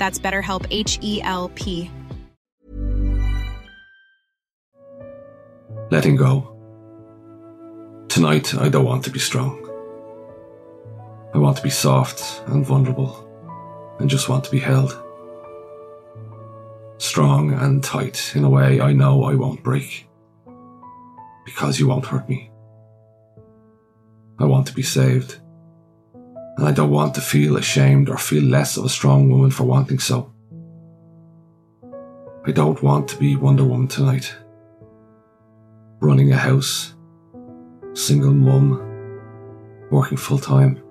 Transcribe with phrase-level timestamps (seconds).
[0.00, 1.88] That's BetterHelp H E L P.
[5.90, 6.56] letting go.
[8.08, 9.58] Tonight, I don't want to be strong.
[11.34, 13.26] I want to be soft and vulnerable
[13.98, 14.96] and just want to be held.
[16.98, 20.06] Strong and tight in a way I know I won't break.
[21.44, 22.50] Because you won't hurt me.
[24.38, 25.40] I want to be saved.
[26.60, 29.64] And I don't want to feel ashamed or feel less of a strong woman for
[29.64, 30.30] wanting so.
[32.44, 34.36] I don't want to be Wonder Woman tonight
[36.00, 36.94] running a house,
[37.94, 38.78] single mum,
[39.90, 40.82] working full time.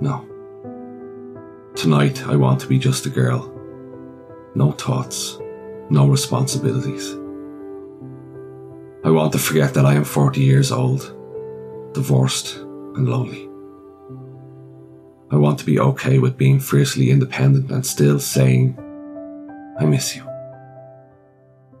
[0.00, 0.24] No.
[1.74, 3.52] Tonight I want to be just a girl.
[4.54, 5.40] No thoughts,
[5.90, 7.14] no responsibilities.
[9.02, 11.16] I want to forget that I am 40 years old,
[11.94, 13.49] divorced and lonely.
[15.32, 18.76] I want to be okay with being fiercely independent and still saying,
[19.78, 20.24] I miss you.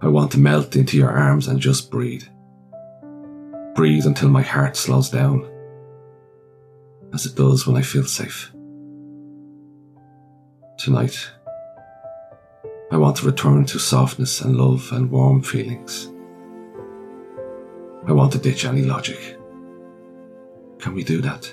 [0.00, 2.24] I want to melt into your arms and just breathe.
[3.74, 5.50] Breathe until my heart slows down,
[7.12, 8.52] as it does when I feel safe.
[10.78, 11.28] Tonight,
[12.92, 16.06] I want to return to softness and love and warm feelings.
[18.06, 19.38] I want to ditch any logic.
[20.78, 21.52] Can we do that?